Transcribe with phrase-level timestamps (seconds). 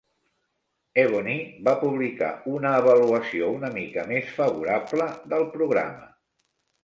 [1.01, 1.35] "Ebony"
[1.67, 6.09] va publicar una avaluació una mica més favorable del programa.